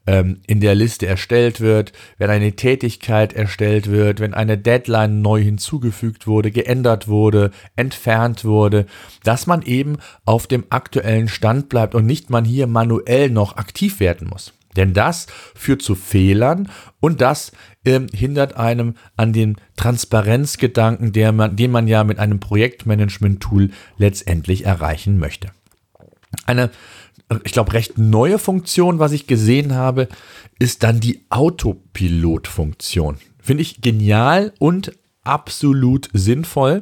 ähm, 0.08 0.40
in 0.48 0.62
der 0.62 0.74
Liste 0.74 1.06
erstellt 1.06 1.62
wird, 1.62 1.92
wenn 2.18 2.30
eine 2.30 2.54
Tätigkeit 2.54 3.34
erstellt 3.34 3.92
wird, 3.92 4.20
wenn 4.20 4.34
eine 4.34 4.58
Deadline 4.58 5.22
neu 5.22 5.42
hinzugefügt 5.42 6.26
wurde, 6.26 6.50
geändert 6.50 6.97
wurde, 7.08 7.52
entfernt 7.76 8.44
wurde, 8.44 8.86
dass 9.24 9.46
man 9.46 9.62
eben 9.62 9.98
auf 10.26 10.48
dem 10.48 10.64
aktuellen 10.70 11.28
Stand 11.28 11.70
bleibt 11.70 11.94
und 11.94 12.06
nicht 12.06 12.30
man 12.30 12.46
hier 12.46 12.66
manuell 12.66 13.30
noch 13.30 13.58
aktiv 13.58 14.00
werden 14.00 14.28
muss. 14.28 14.54
Denn 14.76 14.94
das 14.94 15.28
führt 15.56 15.82
zu 15.82 15.96
Fehlern 15.96 16.70
und 17.00 17.20
das 17.22 17.52
ähm, 17.84 18.08
hindert 18.14 18.58
einem 18.58 18.96
an 19.16 19.34
den 19.34 19.58
Transparenzgedanken, 19.76 21.12
der 21.12 21.32
man, 21.32 21.56
den 21.56 21.72
man 21.72 21.88
ja 21.88 22.04
mit 22.04 22.20
einem 22.20 22.40
Projektmanagement-Tool 22.40 23.72
letztendlich 23.98 24.66
erreichen 24.66 25.18
möchte. 25.20 25.50
Eine 26.46 26.70
ich 27.44 27.52
glaube, 27.52 27.74
recht 27.74 27.98
neue 27.98 28.40
Funktion, 28.40 29.00
was 29.00 29.12
ich 29.12 29.28
gesehen 29.28 29.76
habe, 29.76 30.08
ist 30.60 30.84
dann 30.84 31.00
die 31.00 31.26
Autopilot-Funktion. 31.30 33.18
Finde 33.42 33.62
ich 33.64 33.82
genial 33.82 34.54
und 34.60 34.94
absolut 35.28 36.10
sinnvoll. 36.14 36.82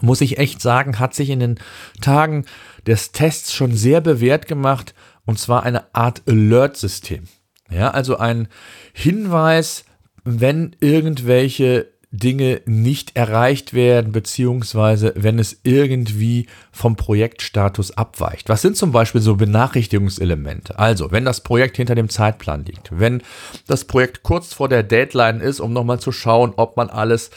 Muss 0.00 0.20
ich 0.20 0.38
echt 0.38 0.62
sagen, 0.62 0.98
hat 0.98 1.14
sich 1.14 1.30
in 1.30 1.40
den 1.40 1.58
Tagen 2.00 2.46
des 2.86 3.12
Tests 3.12 3.52
schon 3.52 3.74
sehr 3.74 4.00
bewährt 4.00 4.48
gemacht. 4.48 4.94
Und 5.24 5.38
zwar 5.38 5.62
eine 5.62 5.94
Art 5.94 6.22
Alert-System. 6.26 7.24
Ja, 7.70 7.90
also 7.90 8.16
ein 8.16 8.48
Hinweis, 8.92 9.84
wenn 10.24 10.76
irgendwelche 10.80 11.91
Dinge 12.12 12.60
nicht 12.66 13.16
erreicht 13.16 13.72
werden, 13.72 14.12
beziehungsweise 14.12 15.14
wenn 15.16 15.38
es 15.38 15.60
irgendwie 15.62 16.46
vom 16.70 16.94
Projektstatus 16.94 17.96
abweicht. 17.96 18.50
Was 18.50 18.60
sind 18.60 18.76
zum 18.76 18.92
Beispiel 18.92 19.22
so 19.22 19.36
Benachrichtigungselemente? 19.36 20.78
Also, 20.78 21.10
wenn 21.10 21.24
das 21.24 21.40
Projekt 21.40 21.78
hinter 21.78 21.94
dem 21.94 22.10
Zeitplan 22.10 22.66
liegt, 22.66 22.90
wenn 22.98 23.22
das 23.66 23.86
Projekt 23.86 24.22
kurz 24.22 24.52
vor 24.52 24.68
der 24.68 24.82
Deadline 24.82 25.40
ist, 25.40 25.58
um 25.58 25.72
nochmal 25.72 26.00
zu 26.00 26.12
schauen, 26.12 26.52
ob 26.56 26.76
man 26.76 26.90
alles 26.90 27.30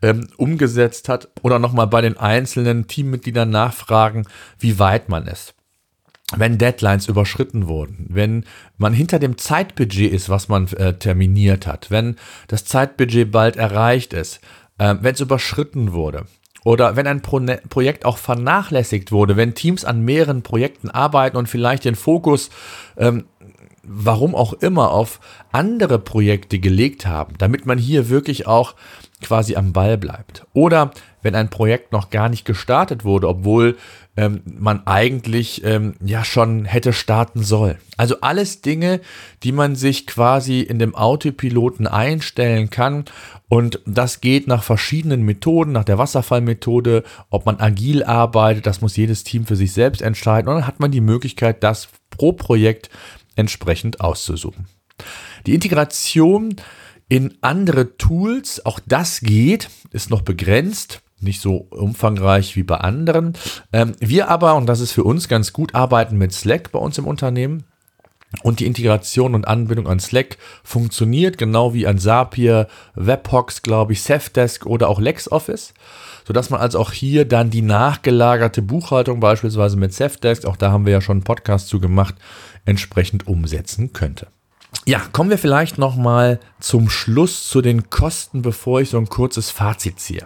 ähm, 0.00 0.28
umgesetzt 0.36 1.08
hat 1.08 1.28
oder 1.42 1.58
nochmal 1.58 1.88
bei 1.88 2.00
den 2.00 2.16
einzelnen 2.16 2.86
Teammitgliedern 2.86 3.50
nachfragen, 3.50 4.26
wie 4.60 4.78
weit 4.78 5.08
man 5.08 5.26
ist 5.26 5.54
wenn 6.36 6.58
Deadlines 6.58 7.08
überschritten 7.08 7.66
wurden, 7.66 8.06
wenn 8.08 8.44
man 8.78 8.92
hinter 8.92 9.18
dem 9.18 9.38
Zeitbudget 9.38 10.12
ist, 10.12 10.28
was 10.28 10.48
man 10.48 10.68
äh, 10.68 10.94
terminiert 10.94 11.66
hat, 11.66 11.90
wenn 11.90 12.16
das 12.48 12.64
Zeitbudget 12.64 13.32
bald 13.32 13.56
erreicht 13.56 14.12
ist, 14.12 14.40
äh, 14.78 14.94
wenn 15.00 15.14
es 15.14 15.20
überschritten 15.20 15.92
wurde 15.92 16.26
oder 16.64 16.96
wenn 16.96 17.06
ein 17.06 17.22
Pro 17.22 17.40
Projekt 17.68 18.04
auch 18.04 18.18
vernachlässigt 18.18 19.12
wurde, 19.12 19.36
wenn 19.36 19.54
Teams 19.54 19.84
an 19.84 20.04
mehreren 20.04 20.42
Projekten 20.42 20.90
arbeiten 20.90 21.36
und 21.36 21.48
vielleicht 21.48 21.84
den 21.84 21.94
Fokus, 21.94 22.50
ähm, 22.96 23.24
warum 23.82 24.34
auch 24.34 24.52
immer, 24.54 24.90
auf 24.90 25.20
andere 25.52 25.98
Projekte 25.98 26.58
gelegt 26.58 27.06
haben, 27.06 27.34
damit 27.38 27.66
man 27.66 27.78
hier 27.78 28.08
wirklich 28.08 28.46
auch 28.46 28.74
quasi 29.22 29.56
am 29.56 29.72
Ball 29.72 29.98
bleibt. 29.98 30.46
Oder 30.52 30.92
wenn 31.22 31.34
ein 31.34 31.50
Projekt 31.50 31.92
noch 31.92 32.10
gar 32.10 32.28
nicht 32.28 32.44
gestartet 32.44 33.04
wurde, 33.04 33.28
obwohl 33.28 33.76
ähm, 34.16 34.40
man 34.44 34.86
eigentlich 34.86 35.62
ähm, 35.64 35.94
ja 36.02 36.24
schon 36.24 36.64
hätte 36.64 36.92
starten 36.92 37.42
sollen. 37.42 37.76
Also 37.96 38.20
alles 38.22 38.62
Dinge, 38.62 39.00
die 39.42 39.52
man 39.52 39.76
sich 39.76 40.06
quasi 40.06 40.60
in 40.60 40.78
dem 40.78 40.94
Autopiloten 40.94 41.86
einstellen 41.86 42.70
kann. 42.70 43.04
Und 43.48 43.80
das 43.84 44.20
geht 44.20 44.46
nach 44.46 44.62
verschiedenen 44.62 45.22
Methoden, 45.22 45.72
nach 45.72 45.84
der 45.84 45.98
Wasserfallmethode, 45.98 47.04
ob 47.28 47.46
man 47.46 47.60
agil 47.60 48.02
arbeitet, 48.02 48.66
das 48.66 48.80
muss 48.80 48.96
jedes 48.96 49.24
Team 49.24 49.44
für 49.44 49.56
sich 49.56 49.72
selbst 49.72 50.00
entscheiden. 50.00 50.48
Und 50.48 50.56
dann 50.56 50.66
hat 50.66 50.80
man 50.80 50.90
die 50.90 51.00
Möglichkeit, 51.00 51.62
das 51.62 51.88
pro 52.10 52.32
Projekt 52.32 52.90
entsprechend 53.36 54.00
auszusuchen. 54.00 54.66
Die 55.46 55.54
Integration 55.54 56.56
in 57.08 57.36
andere 57.40 57.96
Tools, 57.96 58.64
auch 58.64 58.78
das 58.86 59.20
geht, 59.20 59.68
ist 59.90 60.10
noch 60.10 60.22
begrenzt 60.22 61.02
nicht 61.22 61.40
so 61.40 61.66
umfangreich 61.70 62.56
wie 62.56 62.62
bei 62.62 62.78
anderen. 62.78 63.34
Ähm, 63.72 63.92
wir 64.00 64.28
aber, 64.28 64.54
und 64.54 64.66
das 64.66 64.80
ist 64.80 64.92
für 64.92 65.04
uns 65.04 65.28
ganz 65.28 65.52
gut, 65.52 65.74
arbeiten 65.74 66.16
mit 66.16 66.32
Slack 66.32 66.72
bei 66.72 66.78
uns 66.78 66.98
im 66.98 67.06
Unternehmen. 67.06 67.64
Und 68.42 68.60
die 68.60 68.66
Integration 68.66 69.34
und 69.34 69.48
Anbindung 69.48 69.88
an 69.88 69.98
Slack 69.98 70.38
funktioniert 70.62 71.36
genau 71.36 71.74
wie 71.74 71.86
an 71.86 71.98
Zapier, 71.98 72.68
Webhooks, 72.94 73.62
glaube 73.62 73.92
ich, 73.92 74.02
Safdesk 74.02 74.66
oder 74.66 74.88
auch 74.88 75.00
LexOffice, 75.00 75.74
sodass 76.24 76.48
man 76.48 76.60
also 76.60 76.78
auch 76.78 76.92
hier 76.92 77.24
dann 77.24 77.50
die 77.50 77.62
nachgelagerte 77.62 78.62
Buchhaltung 78.62 79.18
beispielsweise 79.18 79.76
mit 79.76 79.92
Safdesk, 79.92 80.44
auch 80.46 80.56
da 80.56 80.70
haben 80.70 80.86
wir 80.86 80.92
ja 80.92 81.00
schon 81.00 81.18
einen 81.18 81.24
Podcast 81.24 81.68
zu 81.68 81.80
gemacht, 81.80 82.14
entsprechend 82.64 83.26
umsetzen 83.26 83.92
könnte. 83.92 84.28
Ja, 84.86 85.00
kommen 85.12 85.30
wir 85.30 85.38
vielleicht 85.38 85.78
nochmal 85.78 86.38
zum 86.60 86.88
Schluss 86.88 87.48
zu 87.48 87.60
den 87.60 87.90
Kosten, 87.90 88.42
bevor 88.42 88.80
ich 88.80 88.90
so 88.90 88.98
ein 88.98 89.08
kurzes 89.08 89.50
Fazit 89.50 89.98
ziehe. 89.98 90.24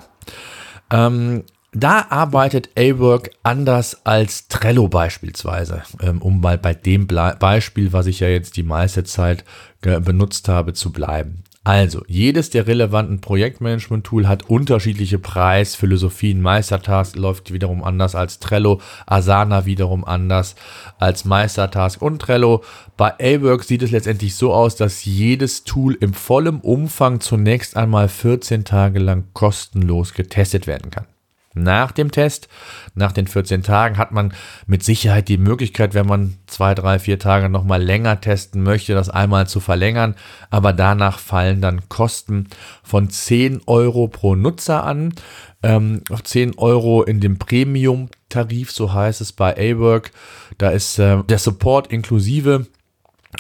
Ähm, 0.91 1.45
da 1.75 2.07
arbeitet 2.09 2.71
A-Work 2.79 3.31
anders 3.43 4.07
als 4.07 4.49
Trello 4.49 4.89
beispielsweise, 4.89 5.83
ähm, 6.01 6.23
um 6.23 6.41
mal 6.41 6.57
bei 6.57 6.75
dem 6.75 7.07
Beispiel, 7.07 7.93
was 7.93 8.07
ich 8.07 8.21
ja 8.21 8.29
jetzt 8.29 8.57
die 8.57 8.63
meiste 8.63 9.05
Zeit 9.05 9.45
benutzt 9.81 10.49
habe, 10.49 10.73
zu 10.73 10.93
bleiben. 10.93 11.43
Also, 11.67 12.03
jedes 12.07 12.51
der 12.51 12.67
relevanten 12.67 13.23
Projektmanagement-Tool 13.23 14.29
hat 14.29 14.51
unterschiedliche 14.51 15.19
Preisphilosophien. 15.19 16.43
Meistertask 16.43 17.17
läuft 17.17 17.55
wiederum 17.55 17.83
anders 17.83 18.15
als 18.15 18.39
Trello, 18.39 18.83
Asana 19.07 19.65
wiederum 19.65 20.05
anders 20.05 20.57
als 20.99 21.25
Meistertask 21.25 22.03
und 22.03 22.21
Trello. 22.21 22.63
Bei 22.99 23.15
A-Work 23.19 23.65
sieht 23.65 23.83
es 23.83 23.93
letztendlich 23.93 24.37
so 24.37 24.53
aus, 24.53 24.77
dass 24.77 25.07
jedes 25.07 25.65
Tool 25.65 25.97
im 25.99 26.13
vollen 26.13 26.61
Umfang 26.61 27.21
zunächst 27.21 27.79
einmal 27.79 28.09
14 28.09 28.67
Tage 28.67 28.99
lang 28.99 29.25
kostenlos 29.33 30.13
getestet 30.13 30.67
werden 30.67 30.91
kann. 30.91 31.07
Nach 31.55 31.93
dem 31.93 32.11
Test, 32.11 32.49
nach 32.95 33.13
den 33.13 33.29
14 33.29 33.63
Tagen, 33.63 33.97
hat 33.97 34.11
man 34.11 34.35
mit 34.67 34.83
Sicherheit 34.83 35.29
die 35.29 35.39
Möglichkeit, 35.39 35.95
wenn 35.95 36.07
man 36.07 36.35
zwei, 36.47 36.75
drei, 36.75 36.99
vier 36.99 37.21
Tage 37.21 37.49
nochmal 37.49 37.83
länger 37.83 38.21
testen 38.21 38.63
möchte, 38.63 38.95
das 38.95 39.09
einmal 39.09 39.47
zu 39.47 39.61
verlängern. 39.61 40.17
Aber 40.51 40.73
danach 40.73 41.21
fallen 41.21 41.61
dann 41.61 41.89
Kosten 41.89 42.49
von 42.83 43.09
10 43.09 43.63
Euro 43.67 44.09
pro 44.09 44.35
Nutzer 44.35 44.85
an. 44.85 45.15
Ähm, 45.63 46.03
10 46.23 46.59
Euro 46.59 47.05
in 47.05 47.21
dem 47.21 47.39
Premium-Tarif, 47.39 48.73
so 48.73 48.93
heißt 48.93 49.21
es 49.21 49.33
bei 49.33 49.57
A-Work. 49.57 50.11
Da 50.59 50.71
ist 50.71 50.99
äh, 50.99 51.23
der 51.23 51.39
Support 51.39 51.93
inklusive 51.93 52.67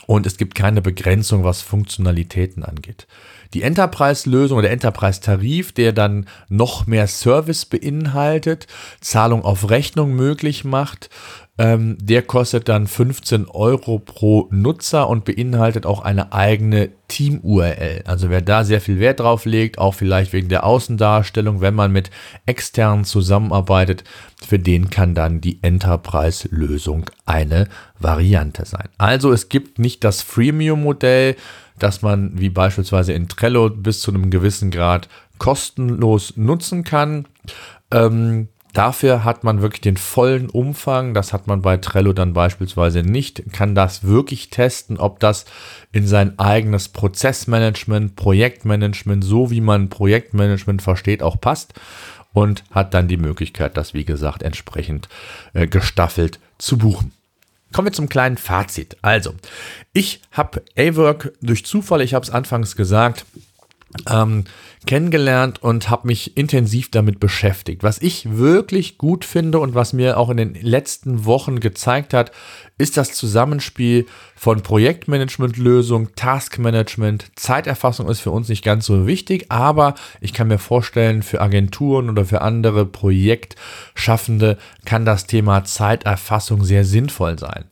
und 0.06 0.26
es 0.26 0.36
gibt 0.36 0.54
keine 0.54 0.82
Begrenzung, 0.82 1.44
was 1.44 1.62
Funktionalitäten 1.62 2.62
angeht. 2.62 3.06
Die 3.54 3.62
Enterprise-Lösung 3.62 4.58
oder 4.58 4.70
Enterprise-Tarif, 4.70 5.72
der 5.72 5.92
dann 5.92 6.26
noch 6.48 6.86
mehr 6.86 7.06
Service 7.06 7.64
beinhaltet, 7.64 8.66
Zahlung 9.00 9.44
auf 9.44 9.70
Rechnung 9.70 10.14
möglich 10.14 10.64
macht, 10.64 11.08
ähm, 11.56 11.96
der 12.00 12.22
kostet 12.22 12.68
dann 12.68 12.88
15 12.88 13.46
Euro 13.48 14.00
pro 14.00 14.48
Nutzer 14.50 15.08
und 15.08 15.24
beinhaltet 15.24 15.86
auch 15.86 16.00
eine 16.00 16.32
eigene 16.32 16.90
Team-URL. 17.06 18.02
Also 18.06 18.28
wer 18.28 18.40
da 18.40 18.64
sehr 18.64 18.80
viel 18.80 18.98
Wert 18.98 19.20
drauf 19.20 19.44
legt, 19.44 19.78
auch 19.78 19.94
vielleicht 19.94 20.32
wegen 20.32 20.48
der 20.48 20.64
Außendarstellung, 20.64 21.60
wenn 21.60 21.74
man 21.74 21.92
mit 21.92 22.10
externen 22.44 23.04
zusammenarbeitet, 23.04 24.02
für 24.44 24.58
den 24.58 24.90
kann 24.90 25.14
dann 25.14 25.40
die 25.40 25.62
Enterprise-Lösung 25.62 27.08
eine 27.24 27.68
Variante 28.00 28.64
sein. 28.64 28.88
Also 28.98 29.30
es 29.30 29.48
gibt 29.48 29.78
nicht 29.78 30.02
das 30.02 30.22
Freemium-Modell, 30.22 31.36
dass 31.78 32.02
man 32.02 32.38
wie 32.38 32.50
beispielsweise 32.50 33.12
in 33.12 33.28
Trello 33.28 33.70
bis 33.70 34.00
zu 34.00 34.12
einem 34.12 34.30
gewissen 34.30 34.70
Grad 34.70 35.08
kostenlos 35.38 36.36
nutzen 36.36 36.84
kann. 36.84 37.26
Ähm, 37.90 38.48
Dafür 38.74 39.22
hat 39.22 39.44
man 39.44 39.62
wirklich 39.62 39.82
den 39.82 39.96
vollen 39.96 40.50
Umfang. 40.50 41.14
Das 41.14 41.32
hat 41.32 41.46
man 41.46 41.62
bei 41.62 41.76
Trello 41.76 42.12
dann 42.12 42.32
beispielsweise 42.32 43.02
nicht. 43.02 43.52
Kann 43.52 43.76
das 43.76 44.02
wirklich 44.02 44.50
testen, 44.50 44.98
ob 44.98 45.20
das 45.20 45.44
in 45.92 46.08
sein 46.08 46.36
eigenes 46.40 46.88
Prozessmanagement, 46.88 48.16
Projektmanagement, 48.16 49.22
so 49.22 49.52
wie 49.52 49.60
man 49.60 49.90
Projektmanagement 49.90 50.82
versteht, 50.82 51.22
auch 51.22 51.40
passt. 51.40 51.74
Und 52.32 52.64
hat 52.72 52.94
dann 52.94 53.06
die 53.06 53.16
Möglichkeit, 53.16 53.76
das 53.76 53.94
wie 53.94 54.04
gesagt 54.04 54.42
entsprechend 54.42 55.08
äh, 55.52 55.68
gestaffelt 55.68 56.40
zu 56.58 56.76
buchen. 56.76 57.12
Kommen 57.72 57.86
wir 57.88 57.92
zum 57.92 58.08
kleinen 58.08 58.36
Fazit. 58.36 58.96
Also, 59.02 59.34
ich 59.92 60.22
habe 60.30 60.62
A-Work 60.76 61.32
durch 61.40 61.64
Zufall, 61.64 62.02
ich 62.02 62.14
habe 62.14 62.24
es 62.24 62.30
anfangs 62.30 62.76
gesagt, 62.76 63.24
ähm, 64.10 64.44
kennengelernt 64.86 65.62
und 65.62 65.88
habe 65.88 66.06
mich 66.06 66.36
intensiv 66.36 66.90
damit 66.90 67.18
beschäftigt. 67.18 67.82
Was 67.82 67.98
ich 68.02 68.36
wirklich 68.36 68.98
gut 68.98 69.24
finde 69.24 69.58
und 69.58 69.74
was 69.74 69.92
mir 69.92 70.18
auch 70.18 70.28
in 70.28 70.36
den 70.36 70.54
letzten 70.54 71.24
Wochen 71.24 71.60
gezeigt 71.60 72.12
hat, 72.12 72.32
ist 72.76 72.96
das 72.96 73.12
Zusammenspiel 73.12 74.06
von 74.34 74.62
Projektmanagement-Lösung, 74.62 76.14
Taskmanagement. 76.16 77.30
Zeiterfassung 77.36 78.08
ist 78.08 78.20
für 78.20 78.32
uns 78.32 78.48
nicht 78.48 78.64
ganz 78.64 78.84
so 78.84 79.06
wichtig, 79.06 79.46
aber 79.50 79.94
ich 80.20 80.34
kann 80.34 80.48
mir 80.48 80.58
vorstellen, 80.58 81.22
für 81.22 81.40
Agenturen 81.40 82.10
oder 82.10 82.24
für 82.24 82.42
andere 82.42 82.84
Projektschaffende 82.84 84.58
kann 84.84 85.04
das 85.04 85.26
Thema 85.26 85.64
Zeiterfassung 85.64 86.64
sehr 86.64 86.84
sinnvoll 86.84 87.38
sein. 87.38 87.64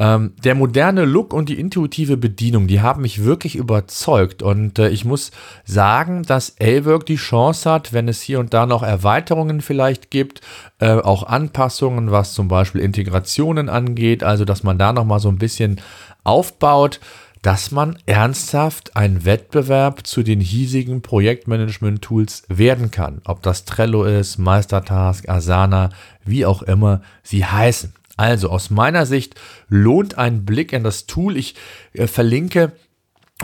Ähm, 0.00 0.34
der 0.44 0.54
moderne 0.54 1.04
Look 1.04 1.32
und 1.32 1.48
die 1.48 1.58
intuitive 1.58 2.16
Bedienung, 2.16 2.68
die 2.68 2.80
haben 2.80 3.02
mich 3.02 3.24
wirklich 3.24 3.56
überzeugt. 3.56 4.42
Und 4.42 4.78
äh, 4.78 4.90
ich 4.90 5.04
muss 5.04 5.32
sagen, 5.64 6.22
dass 6.22 6.56
A-Work 6.60 7.06
die 7.06 7.16
Chance 7.16 7.70
hat, 7.70 7.92
wenn 7.92 8.08
es 8.08 8.22
hier 8.22 8.38
und 8.38 8.54
da 8.54 8.66
noch 8.66 8.82
Erweiterungen 8.82 9.60
vielleicht 9.60 10.10
gibt, 10.10 10.40
äh, 10.78 10.92
auch 10.92 11.24
Anpassungen, 11.24 12.12
was 12.12 12.34
zum 12.34 12.46
Beispiel 12.46 12.80
Integrationen 12.80 13.68
angeht, 13.68 14.22
also 14.22 14.44
dass 14.44 14.62
man 14.62 14.78
da 14.78 14.92
nochmal 14.92 15.18
so 15.18 15.28
ein 15.28 15.38
bisschen 15.38 15.80
aufbaut, 16.22 17.00
dass 17.42 17.70
man 17.70 17.98
ernsthaft 18.06 18.96
ein 18.96 19.24
Wettbewerb 19.24 20.06
zu 20.06 20.22
den 20.22 20.40
hiesigen 20.40 21.02
Projektmanagement-Tools 21.02 22.44
werden 22.48 22.90
kann. 22.90 23.20
Ob 23.24 23.42
das 23.42 23.64
Trello 23.64 24.04
ist, 24.04 24.38
Meistertask, 24.38 25.28
Asana, 25.28 25.90
wie 26.24 26.46
auch 26.46 26.62
immer 26.62 27.00
sie 27.22 27.44
heißen. 27.44 27.92
Also 28.18 28.50
aus 28.50 28.68
meiner 28.68 29.06
Sicht 29.06 29.36
lohnt 29.68 30.18
ein 30.18 30.44
Blick 30.44 30.72
in 30.72 30.82
das 30.84 31.06
Tool. 31.06 31.36
Ich 31.36 31.54
äh, 31.94 32.06
verlinke 32.06 32.72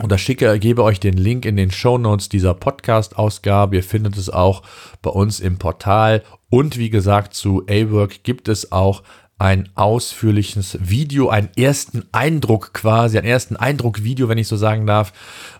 oder 0.03 0.17
schicke, 0.17 0.59
gebe 0.59 0.83
euch 0.83 0.99
den 0.99 1.15
Link 1.15 1.45
in 1.45 1.55
den 1.55 1.71
Show 1.71 1.97
Notes 1.97 2.27
dieser 2.27 2.53
Podcast-Ausgabe. 2.53 3.77
Ihr 3.77 3.83
findet 3.83 4.17
es 4.17 4.29
auch 4.29 4.63
bei 5.01 5.09
uns 5.09 5.39
im 5.39 5.57
Portal. 5.57 6.23
Und 6.49 6.77
wie 6.77 6.89
gesagt, 6.89 7.33
zu 7.33 7.63
A-Work 7.69 8.23
gibt 8.23 8.49
es 8.49 8.73
auch 8.73 9.03
ein 9.37 9.69
ausführliches 9.75 10.77
Video, 10.81 11.29
einen 11.29 11.49
ersten 11.55 12.03
Eindruck 12.11 12.73
quasi, 12.73 13.17
einen 13.17 13.27
ersten 13.27 13.55
Eindruck-Video, 13.55 14.27
wenn 14.27 14.37
ich 14.37 14.49
so 14.49 14.57
sagen 14.57 14.85
darf, 14.85 15.13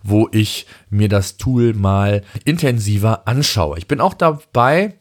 wo 0.04 0.28
ich 0.34 0.66
mir 0.90 1.08
das 1.08 1.38
Tool 1.38 1.74
mal 1.74 2.22
intensiver 2.44 3.28
anschaue. 3.28 3.78
Ich 3.78 3.88
bin 3.88 4.02
auch 4.02 4.14
dabei, 4.14 4.96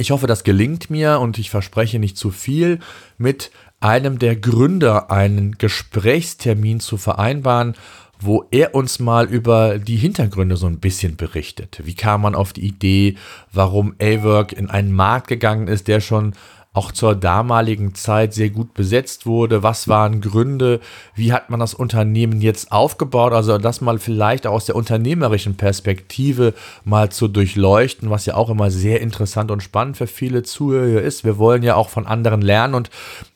ich 0.00 0.10
hoffe, 0.10 0.26
das 0.26 0.44
gelingt 0.44 0.88
mir 0.88 1.20
und 1.20 1.38
ich 1.38 1.50
verspreche 1.50 1.98
nicht 1.98 2.16
zu 2.16 2.30
viel, 2.30 2.78
mit 3.18 3.50
einem 3.80 4.18
der 4.18 4.34
Gründer 4.34 5.10
einen 5.10 5.58
Gesprächstermin 5.58 6.80
zu 6.80 6.96
vereinbaren, 6.96 7.74
wo 8.18 8.46
er 8.50 8.74
uns 8.74 8.98
mal 8.98 9.26
über 9.26 9.78
die 9.78 9.96
Hintergründe 9.96 10.56
so 10.56 10.66
ein 10.66 10.80
bisschen 10.80 11.16
berichtet. 11.16 11.80
Wie 11.84 11.94
kam 11.94 12.22
man 12.22 12.34
auf 12.34 12.52
die 12.52 12.66
Idee, 12.66 13.16
warum 13.52 13.94
A-Work 14.00 14.52
in 14.52 14.68
einen 14.68 14.92
Markt 14.92 15.28
gegangen 15.28 15.68
ist, 15.68 15.88
der 15.88 16.00
schon 16.00 16.34
auch 16.72 16.92
zur 16.92 17.16
damaligen 17.16 17.96
Zeit 17.96 18.32
sehr 18.32 18.50
gut 18.50 18.74
besetzt 18.74 19.26
wurde. 19.26 19.64
Was 19.64 19.88
waren 19.88 20.20
Gründe? 20.20 20.78
Wie 21.16 21.32
hat 21.32 21.50
man 21.50 21.58
das 21.58 21.74
Unternehmen 21.74 22.40
jetzt 22.40 22.70
aufgebaut? 22.70 23.32
Also 23.32 23.58
das 23.58 23.80
mal 23.80 23.98
vielleicht 23.98 24.46
aus 24.46 24.66
der 24.66 24.76
unternehmerischen 24.76 25.56
Perspektive 25.56 26.54
mal 26.84 27.10
zu 27.10 27.26
durchleuchten, 27.26 28.08
was 28.10 28.26
ja 28.26 28.34
auch 28.34 28.50
immer 28.50 28.70
sehr 28.70 29.00
interessant 29.00 29.50
und 29.50 29.64
spannend 29.64 29.96
für 29.96 30.06
viele 30.06 30.44
Zuhörer 30.44 31.02
ist. 31.02 31.24
Wir 31.24 31.38
wollen 31.38 31.64
ja 31.64 31.74
auch 31.74 31.88
von 31.88 32.06
anderen 32.06 32.40
lernen 32.40 32.74
und 32.74 32.90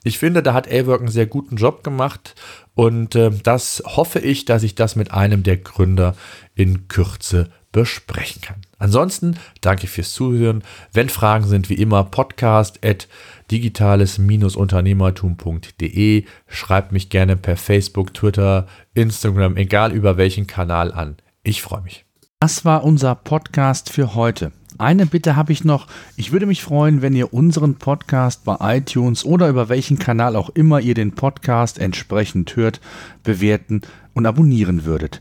ich 0.05 0.19
finde, 0.19 0.41
da 0.43 0.55
hat 0.55 0.71
A-Work 0.71 1.01
einen 1.01 1.11
sehr 1.11 1.27
guten 1.27 1.57
Job 1.57 1.83
gemacht 1.83 2.37
und 2.75 3.17
äh, 3.17 3.31
das 3.43 3.83
hoffe 3.85 4.21
ich, 4.21 4.45
dass 4.45 4.63
ich 4.63 4.77
das 4.77 4.95
mit 4.95 5.13
einem 5.13 5.43
der 5.43 5.57
Gründer 5.57 6.15
in 6.55 6.87
Kürze 6.87 7.51
besprechen 7.75 8.41
kann. 8.41 8.63
Ansonsten 8.79 9.37
danke 9.61 9.87
fürs 9.89 10.13
Zuhören. 10.13 10.63
Wenn 10.93 11.09
Fragen 11.09 11.47
sind, 11.47 11.69
wie 11.69 11.75
immer, 11.75 12.05
podcast 12.05 12.87
at 12.87 13.09
digitales-unternehmertum.de. 13.51 16.25
Schreibt 16.47 16.93
mich 16.93 17.11
gerne 17.11 17.37
per 17.37 17.57
Facebook, 17.57 18.15
Twitter, 18.15 18.69
Instagram, 18.95 19.57
egal 19.57 19.91
über 19.93 20.17
welchen 20.17 20.47
Kanal 20.47 20.93
an. 20.93 21.17
Ich 21.43 21.63
freue 21.63 21.83
mich. 21.83 22.05
Das 22.39 22.65
war 22.65 22.85
unser 22.85 23.17
Podcast 23.17 23.91
für 23.91 24.15
heute. 24.15 24.53
Eine 24.79 25.07
Bitte 25.07 25.35
habe 25.35 25.51
ich 25.53 25.65
noch. 25.65 25.89
Ich 26.17 26.31
würde 26.31 26.47
mich 26.47 26.63
freuen, 26.63 27.03
wenn 27.03 27.15
ihr 27.15 27.35
unseren 27.35 27.75
Podcast 27.75 28.45
bei 28.45 28.77
iTunes 28.77 29.25
oder 29.25 29.49
über 29.49 29.69
welchen 29.69 29.99
Kanal 29.99 30.37
auch 30.37 30.51
immer 30.51 30.79
ihr 30.81 30.95
den 30.95 31.17
Podcast 31.17 31.81
entsprechend 31.81 32.55
hört, 32.55 32.81
bewerten 33.25 33.83
und 34.15 34.27
abonnieren 34.27 34.85
würdet. 34.85 35.21